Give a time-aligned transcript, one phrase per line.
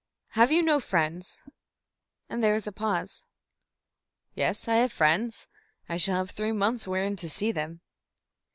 [0.29, 1.43] "Have you no friends?"
[2.27, 3.23] And there was a pause.
[4.33, 5.47] "Yes, I have friends.
[5.87, 7.81] I shall have three months wherein to see them."